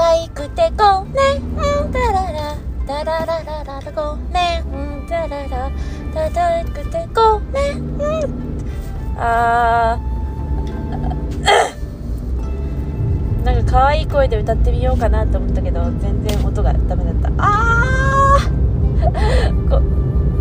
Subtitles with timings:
[0.00, 1.56] 愛くてごめん
[1.90, 2.56] だらら
[2.86, 5.70] だらららららごめんだらら
[6.14, 7.98] だらくてごめん
[9.16, 19.80] あーなんか可愛い声で歌ってみようかなと思ったけど全然音がダメだったあーこ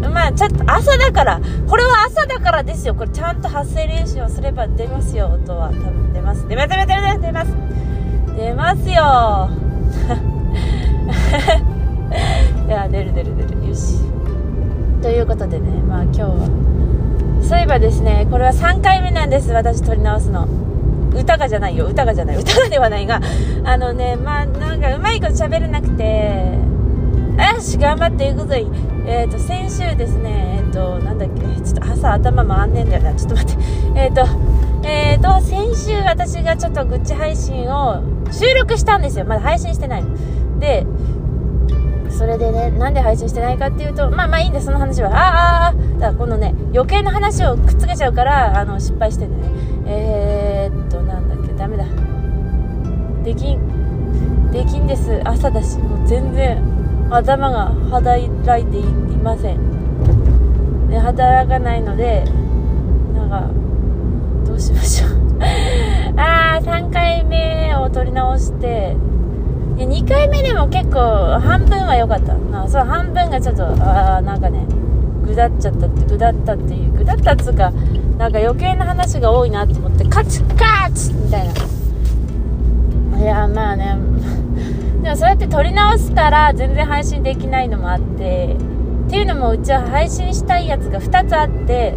[0.10, 7.96] まあちょっと朝だからこれは朝だからですよこれちゃんと発声練習をすれば出ますよ音は多分出ます出ます出ます出ます出ます
[8.38, 9.50] 出ますよ。
[12.68, 13.68] いや出る出る出る。
[13.68, 14.00] よし。
[15.02, 16.48] ということでねまあ今日は
[17.42, 20.48] そういえばですねこれは3回目なんです私撮り直すの。
[21.16, 21.88] 歌がじゃないよ。
[21.88, 22.38] 歌がじゃない。
[22.38, 23.22] 歌がではないが
[23.64, 26.59] あのねまあなんかうまいこと喋れなくて
[27.56, 28.67] よし頑張っていくぞい
[29.08, 33.16] えっ、ー、と先週ですねえっ、ー、となんだっけちょっと朝頭回んねえんだよな。
[33.16, 33.64] ちょっと待って。
[33.95, 34.28] えっ、ー、と
[34.84, 40.86] えっ、と先週私がちょっと愚痴配信を収録したんですよまだ配信してないので
[42.17, 45.11] それでね、なんで配信してないかっていうと、まあまあいいんだ、その話は。
[45.11, 49.53] ああああ、だからこのね、余計な話をくっつけちゃうから、あの、失敗してんだね。
[49.86, 51.86] えー、っと、なんだっけ、ダメだ。
[53.23, 55.22] できん、できんです。
[55.25, 56.59] 朝だし、もう全然、
[57.11, 58.30] 頭が働い
[58.66, 58.83] てい
[59.22, 60.88] ません。
[60.89, 62.23] で、働かないので、
[63.14, 63.48] なんか、
[64.44, 65.09] どうしましょう。
[68.38, 68.95] して、
[69.77, 72.35] で2回目でも結構半分は良かった。
[72.63, 74.66] あそう半分がちょっとああなんかね
[75.25, 77.71] ぐだっちゃったってぐだったっていうぐだったっつうか
[78.17, 81.53] なんか余計な話が多いなと思ってカチカチみたいな。
[83.19, 83.97] いやまあね。
[85.03, 88.58] でもそうやって撮り直したら全然配信できないのもあって
[89.08, 91.93] っていうのもうちは配信したいやつが2つあって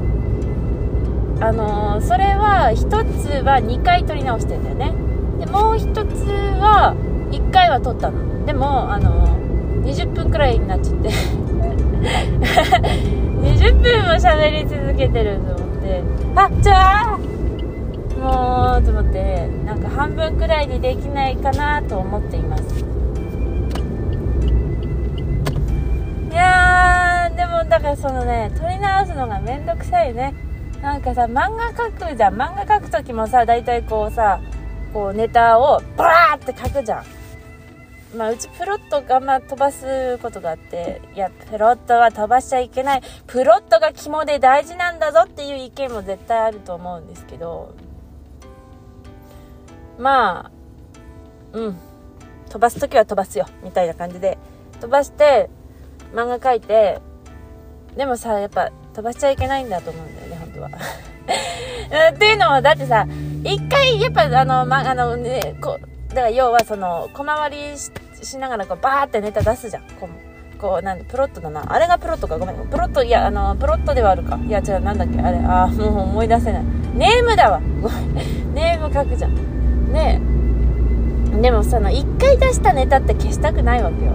[1.41, 5.09] あのー、それは1つは2回撮り直してんだよね。
[5.51, 6.25] もう1つ
[6.61, 6.95] は
[7.31, 8.45] 1回は撮ったの。
[8.47, 9.29] でもあの
[9.84, 11.11] 20分くらいになっちゃって。
[13.41, 16.02] 20分も喋り続けてると思って。
[16.36, 17.19] あっじゃあ
[18.20, 22.85] もうと思ってなんか半分くらいにできないかなと思っています。
[26.30, 30.35] いやーでもだからそのね撮り直すのがめんどくさいね。
[30.83, 32.35] なんかさ漫画描くじゃん。
[32.35, 34.41] 漫画描く時もさ大体こうさ
[34.92, 37.20] こうネタをバーって書くじゃん
[38.17, 43.02] まあ、うちプロットがまあ飛ばすことがあって、いや、プロットは飛ばしちゃいけない。
[43.29, 47.73] プロットが肝で大事なんだぞっていう意見も絶対あると思うんですけど、
[49.96, 50.50] まあ、
[51.52, 51.77] うん。
[52.48, 53.46] 飛ばすときは飛ばすよ。
[53.62, 54.39] みたいな感じで。
[54.80, 55.48] 飛ばして、
[56.12, 57.00] 漫画描いて、
[57.96, 60.70] でもさ、やっぱ飛ばしちゃいけないんだと思うんだよね、本当は。
[62.11, 63.06] っていうのは、だってさ、
[63.45, 67.56] 一回、やっぱあの、ま、あのね、こう、だから要はその小回り
[68.23, 69.83] しながらこうバーってネタ出すじゃん。
[70.01, 71.73] こうこうなんプロットだな。
[71.73, 72.36] あれがプロットか。
[72.36, 72.56] ごめん。
[72.68, 74.39] プロットいやあのプロットではあるか。
[74.46, 75.20] いや違うなんだっけ。
[75.20, 76.64] あれあもう思い出せない。
[76.95, 77.61] ネームだわ。
[77.80, 79.92] ごめんネーム書くじゃん。
[79.92, 80.20] ね
[81.39, 81.40] え。
[81.40, 84.12] でもその1回出したネタって消したくないわけよ。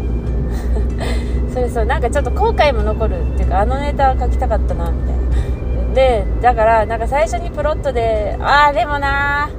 [1.54, 5.55] それそうなんかちょっと後悔も残るっていうかあのネタ書きたかったなみたいな。
[5.96, 9.50] でだからなんか最初にプロットでああでもな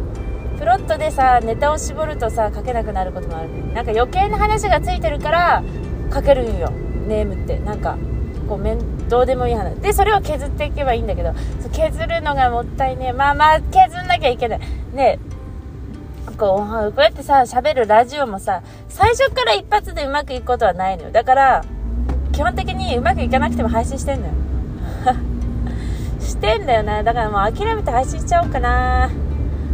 [0.59, 5.65] プロットでさネタを絞るとさ書けなくなることもあるなんか余計な話がついてるから
[6.13, 6.71] 書けるんよ。
[7.09, 7.59] ネームって。
[7.61, 7.97] なんか
[8.49, 9.75] こう面どうでもいい話。
[9.77, 11.35] でそれを削っていけばいいんだけど
[11.73, 14.61] 削るのがもったいねまあまあ削んなきゃいけない。
[14.95, 15.19] で
[16.39, 21.11] こうこうやってさ喋るラジオもさ最初から一発でうまくいくことはないのよ。
[21.11, 21.65] だから
[22.33, 24.33] 基本的にうまくいかなくても配信してんのよ。
[26.27, 29.11] してんだよなだからもう諦めて配信しちゃおうかな。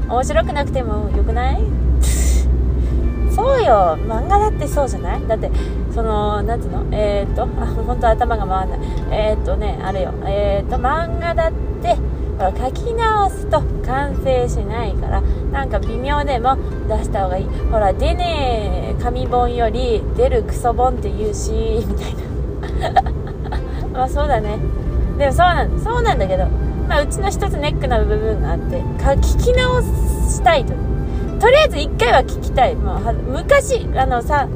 [0.08, 1.60] 面白くなくてもよくない？
[3.34, 3.96] そうよ。
[4.06, 5.26] 漫画だってそうじゃない？
[5.26, 5.50] だって
[5.94, 6.84] そのなんつうの？
[6.92, 8.78] えー、っとあ本当頭が回んない。
[9.10, 10.12] えー、っとねあれよ。
[10.26, 11.52] えー、っと漫画だっ
[11.82, 11.96] て
[12.38, 16.56] 書き直すと完成しないからなんか微妙でも
[16.88, 17.46] 出した方がいい。
[17.70, 21.52] ほらでねえ紙本より出るクソ本って言うし
[21.88, 23.02] みたいな。
[23.94, 24.58] まあそうだね。
[25.19, 26.47] でもそうなんそうなんだけど
[26.88, 30.75] まあ、うちの一つネックな部分があってか聞き直したいと。
[31.41, 32.75] とりあえず1回は聞きたい。
[32.75, 34.47] もう昔あのさ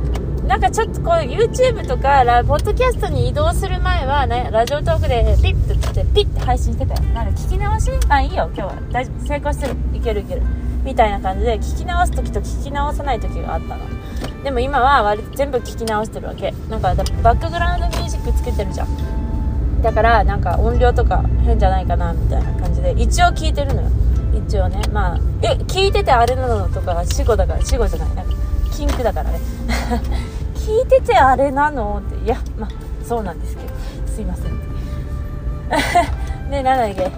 [0.47, 7.01] なんかちょっとこう YouTube とかラポッドキャストに移動する前は、ね、ラジオトークでピッとってピッて配信してたよ。
[7.15, 7.91] なんか聞き直し？
[8.09, 8.75] あいいよ今日は。
[8.93, 9.27] 大丈夫。
[9.27, 9.75] 成功する。
[9.95, 10.43] いけるいける。
[10.85, 13.83] みたいな感じで聞き直す時と聞き直さない時があったの。
[14.45, 16.53] でも今は割と全部聞き直してるわけ。
[16.69, 19.16] なんかバックグラウンドミュージックつけてるじゃん。
[19.87, 23.89] だからなんか音量とか変じゃないかなみたいな感じで一応聞いてるのよ。
[24.49, 24.83] 一応ね。
[24.93, 28.17] まあえ聞いててあれなのとか死後だから死後じゃない。
[28.17, 28.33] なんか
[28.77, 29.39] 禁句だからね。
[30.59, 32.71] 聞いててあれなのっていやまあ
[33.07, 33.69] そうなんですけど。
[34.09, 34.59] すいません。
[36.51, 37.11] でなんだっ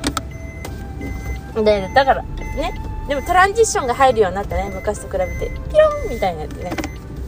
[1.54, 2.74] けでだからね。
[3.08, 4.70] でもトランジッションが入るようになったね。
[4.74, 5.50] 昔と比べて。
[5.70, 6.72] ピロンみたいなやつね。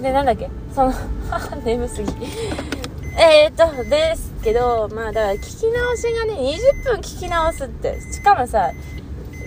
[0.03, 0.51] でなんだっけ。
[0.75, 0.93] その
[1.65, 2.13] 眠すぎ。
[3.19, 4.30] えー、っとです。
[4.43, 8.01] けどまあだから聞き直しがね20分聞き直すって。
[8.01, 8.71] しかもさ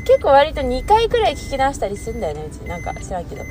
[0.05, 2.57] 結構割と2回くらい聞き直したりするんだよねうち。
[2.67, 3.43] なんか知らんけど。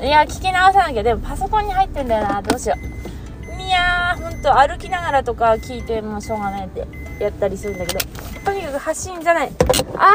[0.00, 1.02] いや聞き直さなきゃ。
[1.02, 2.42] でもパソコンに入ってんだよな。
[2.42, 3.60] どうしよう。
[3.60, 6.86] いやーほんと歩きながらとか聞いてもしょうがないって
[7.20, 8.00] やったりするんだけど。
[8.44, 9.52] とにかく発信じゃない。
[9.96, 10.14] あ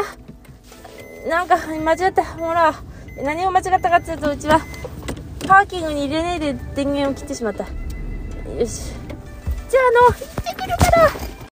[1.28, 2.74] なんか間違ったほら
[3.22, 4.60] 何を間違ったかっていうとうちは
[5.46, 7.64] パーキングに入れないで電源を切ってしまった。
[7.64, 9.03] よし。
[9.74, 11.33] じゃああの行ってくるから。